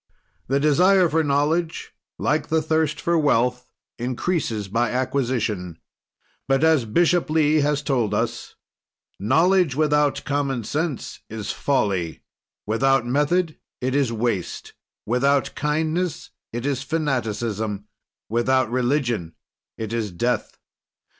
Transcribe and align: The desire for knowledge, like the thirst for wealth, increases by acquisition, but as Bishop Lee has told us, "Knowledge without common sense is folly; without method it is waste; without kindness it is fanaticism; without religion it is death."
The 0.47 0.59
desire 0.59 1.07
for 1.07 1.23
knowledge, 1.23 1.93
like 2.17 2.47
the 2.47 2.59
thirst 2.63 2.99
for 2.99 3.19
wealth, 3.19 3.69
increases 3.99 4.67
by 4.67 4.89
acquisition, 4.89 5.77
but 6.47 6.63
as 6.63 6.85
Bishop 6.85 7.29
Lee 7.29 7.57
has 7.57 7.83
told 7.83 8.11
us, 8.15 8.55
"Knowledge 9.19 9.75
without 9.75 10.23
common 10.25 10.63
sense 10.63 11.19
is 11.29 11.51
folly; 11.51 12.23
without 12.65 13.05
method 13.05 13.59
it 13.79 13.93
is 13.93 14.11
waste; 14.11 14.73
without 15.05 15.53
kindness 15.53 16.31
it 16.51 16.65
is 16.65 16.81
fanaticism; 16.81 17.85
without 18.27 18.71
religion 18.71 19.35
it 19.77 19.93
is 19.93 20.09
death." 20.11 20.57